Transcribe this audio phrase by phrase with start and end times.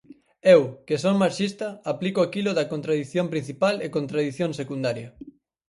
[0.55, 5.09] Eu, que son marxista, aplico aquilo de contradición principal e contradición secundaria.